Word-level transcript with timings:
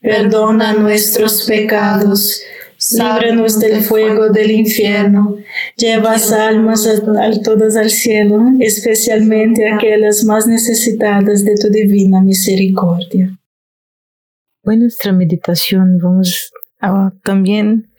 perdona 0.00 0.74
nuestros 0.74 1.44
pecados, 1.46 2.42
líbranos 2.92 3.58
del 3.58 3.82
fuego 3.82 4.30
del 4.30 4.50
infierno, 4.50 5.36
lleva 5.76 6.14
almas 6.14 6.86
a, 6.86 7.42
todas 7.42 7.76
al 7.76 7.90
cielo, 7.90 8.40
especialmente 8.60 9.68
aquellas 9.68 10.24
más 10.24 10.46
necesitadas 10.46 11.44
de 11.44 11.56
tu 11.56 11.68
divina 11.68 12.20
misericordia. 12.20 13.36
En 14.64 14.80
nuestra 14.80 15.12
meditación 15.12 15.98
vamos 15.98 16.52
a 16.80 17.12
también 17.24 17.90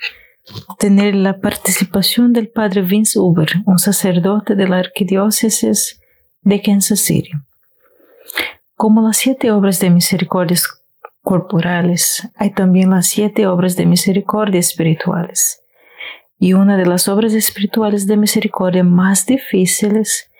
tener 0.77 1.15
la 1.15 1.39
participación 1.39 2.31
del 2.33 2.49
Padre 2.49 2.81
Vince 2.81 3.19
Uber, 3.19 3.49
un 3.65 3.79
sacerdote 3.79 4.55
de 4.55 4.67
la 4.67 4.77
Arquidiócesis 4.77 5.99
de 6.41 6.61
Kansas 6.61 6.99
City. 6.99 7.31
Como 8.75 9.01
las 9.01 9.17
siete 9.17 9.51
obras 9.51 9.79
de 9.79 9.89
misericordia 9.89 10.57
corporales, 11.21 12.27
hay 12.35 12.51
también 12.51 12.91
las 12.91 13.07
siete 13.07 13.47
obras 13.47 13.75
de 13.75 13.85
misericordia 13.85 14.59
espirituales. 14.59 15.61
Y 16.37 16.53
una 16.53 16.77
de 16.77 16.85
las 16.85 17.07
obras 17.07 17.33
espirituales 17.33 18.07
de 18.07 18.17
misericordia 18.17 18.83
más 18.83 19.25
difíciles 19.25 20.31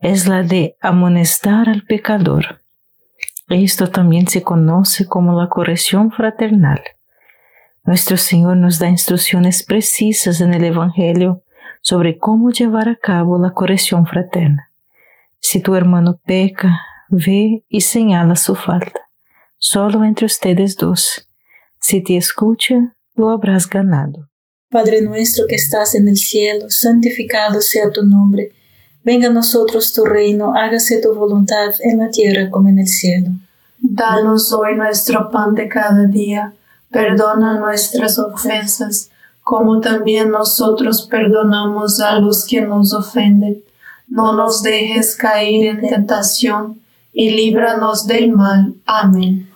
es 0.00 0.26
la 0.26 0.42
de 0.42 0.76
amonestar 0.80 1.68
al 1.68 1.82
pecador. 1.82 2.60
Esto 3.48 3.88
también 3.88 4.26
se 4.26 4.42
conoce 4.42 5.06
como 5.06 5.38
la 5.40 5.48
corrección 5.48 6.10
fraternal. 6.10 6.82
Nuestro 7.84 8.16
Señor 8.16 8.56
nos 8.56 8.78
da 8.78 8.88
instrucciones 8.88 9.62
precisas 9.62 10.40
en 10.40 10.54
el 10.54 10.64
Evangelio 10.64 11.42
sobre 11.82 12.18
cómo 12.18 12.50
llevar 12.50 12.88
a 12.88 12.96
cabo 12.96 13.38
la 13.38 13.52
corrección 13.52 14.06
fraterna. 14.06 14.72
Si 15.38 15.60
tu 15.60 15.76
hermano 15.76 16.18
peca, 16.24 16.80
ve 17.08 17.62
y 17.68 17.82
señala 17.82 18.34
su 18.34 18.56
falta 18.56 19.05
solo 19.68 20.04
entre 20.04 20.26
ustedes 20.26 20.76
dos. 20.76 21.26
Si 21.80 22.00
te 22.00 22.16
escucha, 22.16 22.94
lo 23.16 23.30
habrás 23.30 23.68
ganado. 23.68 24.28
Padre 24.70 25.02
nuestro 25.02 25.44
que 25.48 25.56
estás 25.56 25.96
en 25.96 26.06
el 26.06 26.16
cielo, 26.16 26.66
santificado 26.70 27.60
sea 27.60 27.90
tu 27.90 28.04
nombre. 28.04 28.52
Venga 29.02 29.26
a 29.26 29.32
nosotros 29.32 29.92
tu 29.92 30.04
reino, 30.04 30.54
hágase 30.54 31.00
tu 31.00 31.14
voluntad 31.14 31.74
en 31.80 31.98
la 31.98 32.10
tierra 32.10 32.48
como 32.48 32.68
en 32.68 32.78
el 32.78 32.86
cielo. 32.86 33.30
Danos 33.78 34.52
hoy 34.52 34.76
nuestro 34.76 35.30
pan 35.30 35.54
de 35.54 35.68
cada 35.68 36.04
día. 36.04 36.54
Perdona 36.90 37.58
nuestras 37.58 38.20
ofensas, 38.20 39.10
como 39.42 39.80
también 39.80 40.30
nosotros 40.30 41.08
perdonamos 41.10 41.98
a 41.98 42.20
los 42.20 42.46
que 42.46 42.60
nos 42.60 42.94
ofenden. 42.94 43.64
No 44.06 44.32
nos 44.32 44.62
dejes 44.62 45.16
caer 45.16 45.66
en 45.66 45.88
tentación 45.88 46.80
y 47.12 47.30
líbranos 47.30 48.06
del 48.06 48.30
mal. 48.30 48.74
Amén. 48.86 49.55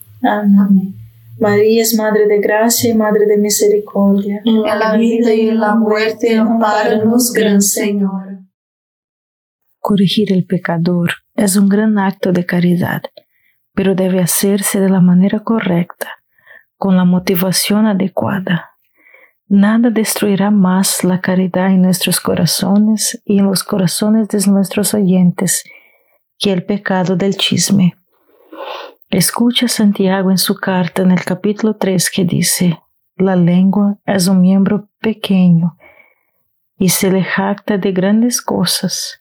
Amén. 0.21 0.95
María 1.39 1.81
es 1.81 1.95
Madre 1.95 2.27
de 2.27 2.39
Gracia 2.39 2.91
y 2.91 2.93
Madre 2.93 3.25
de 3.25 3.37
Misericordia. 3.37 4.41
En 4.45 4.61
la 4.61 4.95
vida 4.95 5.33
y 5.33 5.49
en 5.49 5.59
la 5.59 5.75
muerte, 5.75 6.37
amparanos, 6.37 7.33
Gran 7.33 7.61
Señor. 7.61 8.39
Corregir 9.79 10.31
el 10.31 10.45
pecador 10.45 11.13
es 11.33 11.55
un 11.55 11.67
gran 11.67 11.97
acto 11.97 12.31
de 12.31 12.45
caridad, 12.45 13.01
pero 13.73 13.95
debe 13.95 14.19
hacerse 14.19 14.79
de 14.79 14.89
la 14.89 15.01
manera 15.01 15.39
correcta, 15.39 16.09
con 16.77 16.95
la 16.95 17.05
motivación 17.05 17.87
adecuada. 17.87 18.71
Nada 19.47 19.89
destruirá 19.89 20.51
más 20.51 21.03
la 21.03 21.19
caridad 21.19 21.71
en 21.71 21.81
nuestros 21.81 22.19
corazones 22.19 23.19
y 23.25 23.39
en 23.39 23.45
los 23.45 23.63
corazones 23.63 24.27
de 24.27 24.39
nuestros 24.51 24.93
oyentes 24.93 25.63
que 26.37 26.53
el 26.53 26.63
pecado 26.63 27.15
del 27.15 27.35
chisme. 27.35 27.95
Escucha 29.11 29.67
Santiago 29.67 30.31
en 30.31 30.37
su 30.37 30.55
carta 30.55 31.01
en 31.01 31.11
el 31.11 31.25
capítulo 31.25 31.75
3 31.75 32.09
que 32.09 32.23
dice, 32.23 32.79
la 33.17 33.35
lengua 33.35 33.99
es 34.05 34.27
un 34.27 34.39
miembro 34.39 34.87
pequeño 35.01 35.77
y 36.79 36.87
se 36.87 37.11
le 37.11 37.21
jacta 37.21 37.77
de 37.77 37.91
grandes 37.91 38.41
cosas. 38.41 39.19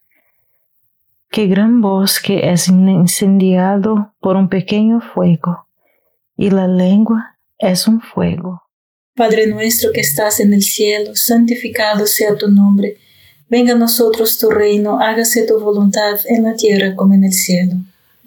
Qué 1.28 1.48
gran 1.48 1.80
bosque 1.80 2.52
es 2.52 2.68
incendiado 2.68 4.14
por 4.20 4.36
un 4.36 4.48
pequeño 4.48 5.00
fuego, 5.00 5.66
y 6.36 6.50
la 6.50 6.68
lengua 6.68 7.36
es 7.58 7.88
un 7.88 8.00
fuego. 8.00 8.62
Padre 9.16 9.48
nuestro 9.48 9.90
que 9.90 10.02
estás 10.02 10.38
en 10.38 10.54
el 10.54 10.62
cielo, 10.62 11.16
santificado 11.16 12.06
sea 12.06 12.36
tu 12.36 12.48
nombre. 12.48 12.96
Venga 13.48 13.72
a 13.72 13.76
nosotros 13.76 14.38
tu 14.38 14.50
reino, 14.50 15.00
hágase 15.00 15.48
tu 15.48 15.58
voluntad 15.58 16.20
en 16.26 16.44
la 16.44 16.54
tierra 16.54 16.94
como 16.94 17.14
en 17.14 17.24
el 17.24 17.32
cielo. 17.32 17.74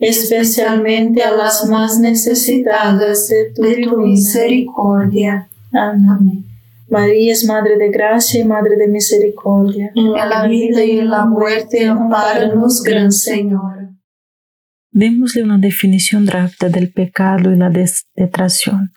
especialmente 0.00 1.22
a 1.22 1.30
las 1.30 1.68
más 1.68 1.98
necesitadas 2.00 3.28
de 3.28 3.52
tu, 3.84 3.96
misericordia. 3.98 5.48
Amén. 5.72 6.46
María 6.88 7.32
es 7.32 7.44
Madre 7.44 7.76
de 7.76 7.90
Gracia 7.90 8.40
y 8.40 8.44
Madre 8.44 8.76
de 8.76 8.88
Misericordia. 8.88 9.92
En 9.94 10.12
la 10.12 10.46
vida 10.48 10.84
y 10.84 10.98
en 10.98 11.10
la 11.10 11.24
muerte, 11.26 11.86
amparanos, 11.86 12.82
Gran 12.82 13.12
Señor. 13.12 13.90
Démosle 14.90 15.44
una 15.44 15.58
definición 15.58 16.26
rápida 16.26 16.68
del 16.68 16.92
pecado 16.92 17.52
y 17.52 17.56
la 17.56 17.70
detracción. 18.16 18.90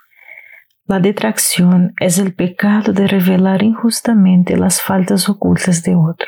La 0.85 0.99
detracción 0.99 1.93
es 1.99 2.17
el 2.17 2.33
pecado 2.33 2.93
de 2.93 3.07
revelar 3.07 3.61
injustamente 3.61 4.57
las 4.57 4.81
faltas 4.81 5.29
ocultas 5.29 5.83
de 5.83 5.95
otro. 5.95 6.27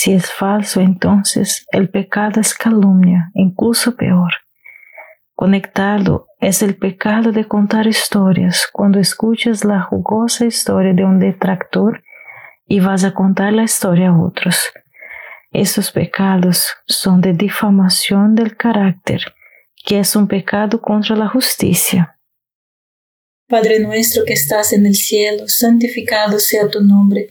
Si 0.00 0.12
es 0.12 0.30
falso, 0.30 0.80
entonces 0.80 1.66
el 1.72 1.90
pecado 1.90 2.40
es 2.40 2.54
calumnia, 2.54 3.32
incluso 3.34 3.96
peor. 3.96 4.30
Conectado 5.34 6.28
es 6.38 6.62
el 6.62 6.76
pecado 6.76 7.32
de 7.32 7.48
contar 7.48 7.88
historias 7.88 8.68
cuando 8.72 9.00
escuchas 9.00 9.64
la 9.64 9.82
jugosa 9.82 10.46
historia 10.46 10.92
de 10.92 11.04
un 11.04 11.18
detractor 11.18 12.04
y 12.64 12.78
vas 12.78 13.02
a 13.02 13.12
contar 13.12 13.52
la 13.52 13.64
historia 13.64 14.10
a 14.10 14.22
otros. 14.22 14.70
Estos 15.50 15.90
pecados 15.90 16.68
son 16.86 17.20
de 17.20 17.32
difamación 17.32 18.36
del 18.36 18.56
carácter, 18.56 19.34
que 19.84 19.98
es 19.98 20.14
un 20.14 20.28
pecado 20.28 20.80
contra 20.80 21.16
la 21.16 21.26
justicia. 21.26 22.20
Padre 23.48 23.80
nuestro 23.80 24.24
que 24.24 24.34
estás 24.34 24.72
en 24.72 24.86
el 24.86 24.94
cielo, 24.94 25.48
santificado 25.48 26.38
sea 26.38 26.68
tu 26.68 26.84
nombre. 26.84 27.30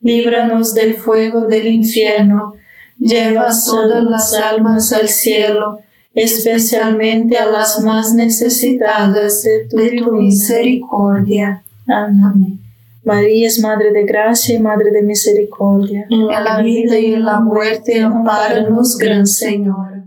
líbranos 0.00 0.74
del 0.74 0.94
fuego 0.94 1.46
del 1.46 1.66
infierno, 1.66 2.54
lleva 2.98 3.48
todas 3.64 4.04
las 4.04 4.34
almas 4.34 4.92
al 4.92 5.08
cielo, 5.08 5.80
especialmente 6.14 7.36
a 7.38 7.46
las 7.46 7.82
más 7.82 8.14
necesitadas 8.14 9.42
de 9.42 9.68
tu, 9.68 10.12
misericordia. 10.12 11.62
Amén. 11.86 12.58
María 13.04 13.46
es 13.46 13.58
Madre 13.60 13.92
de 13.92 14.04
Gracia 14.04 14.56
y 14.56 14.58
Madre 14.58 14.90
de 14.90 15.02
Misericordia. 15.02 16.06
En 16.10 16.26
la 16.26 16.60
vida 16.62 16.98
y 16.98 17.14
en 17.14 17.24
la 17.24 17.40
muerte, 17.40 18.00
amparanos, 18.00 18.98
Gran 18.98 19.26
Señor. 19.26 20.04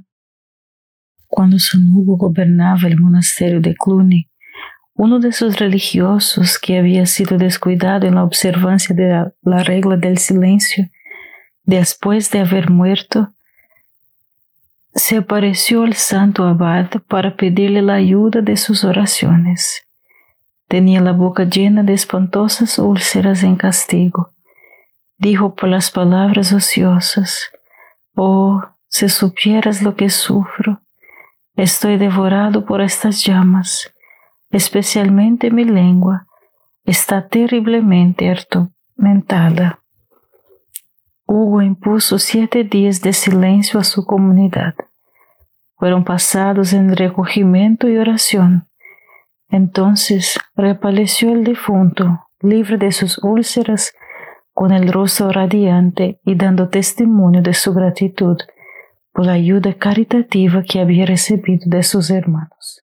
Cuando 1.28 1.58
San 1.58 1.82
Hugo 1.92 2.18
gobernaba 2.18 2.88
el 2.88 3.00
monasterio 3.00 3.60
de 3.60 3.74
Cluny, 3.74 4.28
uno 4.96 5.20
de 5.20 5.32
sus 5.32 5.58
religiosos 5.58 6.60
que 6.60 6.78
había 6.78 7.06
sido 7.06 7.38
descuidado 7.38 8.08
en 8.08 8.16
la 8.16 8.24
observancia 8.24 8.96
de 8.96 9.10
la, 9.10 9.34
la 9.42 9.64
regla 9.64 9.98
del 9.98 10.18
silencio, 10.18 10.90
después 11.64 12.30
de 12.32 12.40
haber 12.40 12.70
muerto, 12.70 13.34
se 14.94 15.18
apareció 15.18 15.84
al 15.84 15.96
santo 15.96 16.44
abad 16.44 16.90
para 17.08 17.36
pedirle 17.36 17.82
la 17.82 17.96
ayuda 17.96 18.42
de 18.42 18.58
sus 18.58 18.84
oraciones. 18.84 19.88
Tenía 20.68 21.02
la 21.02 21.12
boca 21.12 21.44
llena 21.46 21.84
de 21.84 21.94
espantosas 21.94 22.78
úlceras 22.78 23.44
en 23.44 23.56
castigo. 23.56 24.32
Dijo 25.18 25.56
por 25.56 25.70
las 25.70 25.90
palabras 25.90 26.54
ociosas, 26.54 27.52
Oh, 28.16 28.62
si 28.88 29.10
supieras 29.10 29.82
lo 29.82 29.96
que 29.96 30.10
sufro, 30.10 30.82
estoy 31.56 31.98
devorado 31.98 32.66
por 32.66 32.82
estas 32.82 33.24
llamas, 33.24 33.93
especialmente 34.54 35.50
mi 35.50 35.66
lengua 35.66 36.28
está 36.86 37.28
terriblemente 37.28 38.30
atormentada. 38.30 39.84
Hugo 41.26 41.64
impuso 41.64 42.20
siete 42.20 42.64
días 42.64 43.02
de 43.02 43.14
silencio 43.14 43.80
a 43.80 43.84
su 43.84 44.06
comunidad. 44.06 44.76
Fueron 45.76 46.04
pasados 46.04 46.72
en 46.74 46.96
recogimiento 46.96 47.90
y 47.90 47.98
oración. 47.98 48.70
Entonces 49.50 50.40
reapareció 50.56 51.32
el 51.32 51.44
difunto, 51.44 52.28
libre 52.40 52.78
de 52.78 52.92
sus 52.92 53.18
úlceras, 53.24 53.94
con 54.54 54.72
el 54.72 54.94
rostro 54.94 55.32
radiante 55.32 56.20
y 56.24 56.36
dando 56.36 56.70
testimonio 56.70 57.42
de 57.42 57.56
su 57.56 57.74
gratitud 57.74 58.38
por 59.12 59.26
la 59.26 59.34
ayuda 59.34 59.74
caritativa 59.74 60.62
que 60.62 60.80
había 60.80 61.08
recibido 61.08 61.64
de 61.66 61.82
sus 61.82 62.12
hermanos. 62.12 62.83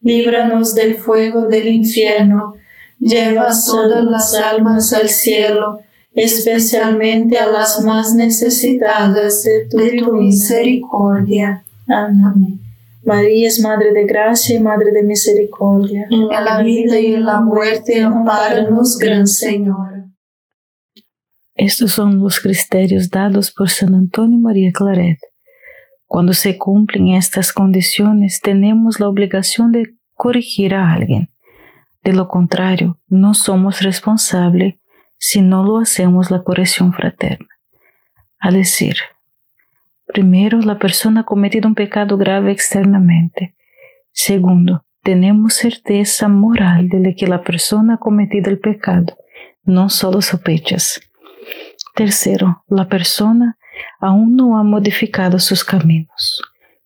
líbranos 0.00 0.74
del 0.74 0.96
fuego 0.96 1.46
del 1.46 1.68
infierno, 1.68 2.54
lleva 2.98 3.48
todas 3.66 4.04
las 4.04 4.34
almas 4.34 4.92
al 4.92 5.08
cielo, 5.08 5.80
especialmente 6.14 7.38
a 7.38 7.46
las 7.46 7.82
más 7.84 8.14
necesitadas 8.14 9.42
de 9.44 9.68
tu, 9.68 9.76
de 9.76 9.98
tu 9.98 10.12
misericordia. 10.12 11.64
Amén. 11.86 12.60
María 13.04 13.48
es 13.48 13.60
Madre 13.60 13.92
de 13.92 14.04
Gracia 14.04 14.56
y 14.56 14.60
Madre 14.60 14.92
de 14.92 15.02
Misericordia. 15.02 16.06
En 16.10 16.28
la 16.28 16.62
vida 16.62 17.00
y 17.00 17.14
en 17.14 17.24
la 17.24 17.40
muerte, 17.40 18.02
amparanos, 18.02 18.98
Gran 18.98 19.26
Señora. 19.26 20.06
Estos 21.54 21.92
son 21.92 22.20
los 22.20 22.38
criterios 22.38 23.08
dados 23.10 23.50
por 23.50 23.70
San 23.70 23.94
Antonio 23.94 24.38
María 24.38 24.70
Claret. 24.72 25.18
Cuando 26.08 26.32
se 26.32 26.56
cumplen 26.56 27.08
estas 27.08 27.52
condiciones, 27.52 28.40
tenemos 28.40 28.98
la 28.98 29.08
obligación 29.08 29.72
de 29.72 29.94
corregir 30.14 30.74
a 30.74 30.90
alguien. 30.92 31.30
De 32.02 32.14
lo 32.14 32.28
contrario, 32.28 32.98
no 33.08 33.34
somos 33.34 33.82
responsables 33.82 34.76
si 35.18 35.42
no 35.42 35.64
lo 35.64 35.76
hacemos 35.76 36.30
la 36.30 36.42
corrección 36.42 36.94
fraterna. 36.94 37.48
A 38.40 38.50
decir, 38.50 38.96
primero, 40.06 40.60
la 40.60 40.78
persona 40.78 41.20
ha 41.20 41.24
cometido 41.24 41.68
un 41.68 41.74
pecado 41.74 42.16
grave 42.16 42.52
externamente. 42.52 43.54
Segundo, 44.10 44.86
tenemos 45.02 45.54
certeza 45.54 46.28
moral 46.28 46.88
de 46.88 47.14
que 47.14 47.26
la 47.26 47.42
persona 47.42 47.94
ha 47.94 47.98
cometido 47.98 48.50
el 48.50 48.58
pecado, 48.58 49.18
no 49.62 49.90
solo 49.90 50.22
sospechas. 50.22 51.02
Tercero, 51.94 52.64
la 52.66 52.88
persona 52.88 53.57
aún 54.00 54.36
no 54.36 54.58
ha 54.58 54.62
modificado 54.62 55.38
sus 55.38 55.64
caminos. 55.64 56.42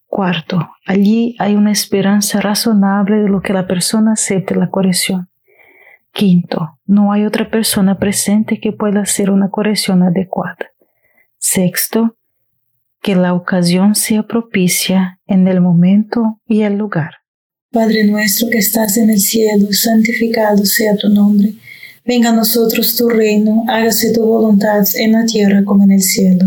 Cuarto, 0.06 0.68
allí 0.86 1.36
hay 1.38 1.54
una 1.54 1.72
esperanza 1.72 2.40
razonable 2.40 3.16
de 3.16 3.28
lo 3.28 3.40
que 3.40 3.52
la 3.52 3.66
persona 3.66 4.12
acepte 4.12 4.54
la 4.54 4.68
corrección. 4.68 5.30
Quinto, 6.12 6.78
no 6.84 7.12
hay 7.12 7.24
otra 7.24 7.50
persona 7.50 7.98
presente 7.98 8.60
que 8.60 8.72
pueda 8.72 9.00
hacer 9.00 9.30
una 9.30 9.50
corrección 9.50 10.02
adecuada. 10.02 10.70
Sexto, 11.38 12.16
que 13.00 13.16
la 13.16 13.34
ocasión 13.34 13.94
sea 13.94 14.22
propicia 14.22 15.18
en 15.26 15.48
el 15.48 15.60
momento 15.60 16.40
y 16.46 16.62
el 16.62 16.76
lugar. 16.76 17.14
Padre 17.72 18.04
nuestro 18.04 18.50
que 18.50 18.58
estás 18.58 18.98
en 18.98 19.08
el 19.08 19.18
cielo, 19.18 19.72
santificado 19.72 20.64
sea 20.66 20.94
tu 20.94 21.08
nombre. 21.08 21.54
Venga 22.04 22.28
a 22.28 22.36
nosotros 22.36 22.96
tu 22.96 23.08
reino, 23.08 23.64
hágase 23.66 24.12
tu 24.12 24.24
voluntad 24.24 24.84
en 24.96 25.12
la 25.12 25.24
tierra 25.24 25.64
como 25.64 25.84
en 25.84 25.92
el 25.92 26.02
cielo. 26.02 26.46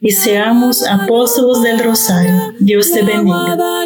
y 0.00 0.12
seamos 0.12 0.86
apóstolos 0.86 1.62
del 1.62 1.80
rosario. 1.80 2.54
Dios 2.60 2.92
te 2.92 3.02
bendiga. 3.02 3.56
Bajo. 3.56 3.78